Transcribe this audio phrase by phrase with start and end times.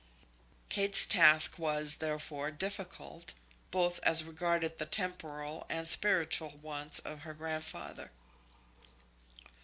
[0.67, 3.35] Kate's task was, therefore, difficult,
[3.69, 8.09] both as regarded the temporal and spiritual wants of her grandfather.